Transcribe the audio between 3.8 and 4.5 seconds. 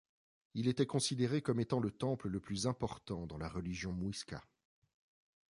Muisca.